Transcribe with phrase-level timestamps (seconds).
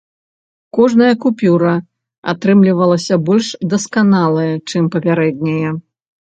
[0.77, 1.73] Кожная купюра
[2.33, 5.69] атрымлівалася больш дасканалая, чым папярэдняя.